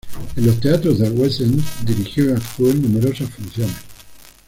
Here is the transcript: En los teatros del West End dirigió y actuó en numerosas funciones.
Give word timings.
En 0.35 0.47
los 0.47 0.59
teatros 0.59 0.97
del 0.97 1.11
West 1.15 1.41
End 1.41 1.61
dirigió 1.85 2.25
y 2.25 2.33
actuó 2.33 2.71
en 2.71 2.81
numerosas 2.81 3.29
funciones. 3.29 3.75